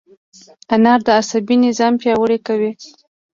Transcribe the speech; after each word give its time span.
انار 0.73 0.99
د 1.05 1.07
عصبي 1.19 1.55
نظام 1.65 1.93
پیاوړی 2.01 2.39
کوي. 2.47 2.71